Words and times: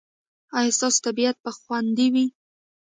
ایا 0.57 0.71
ستاسو 0.77 0.99
طبیعت 1.07 1.37
به 1.43 1.51
خوندي 1.61 2.07
وي؟ 2.13 2.25